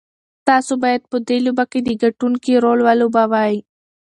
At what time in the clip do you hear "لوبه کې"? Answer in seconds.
1.45-1.79